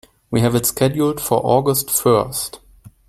[0.31, 2.59] We have it scheduled for August first.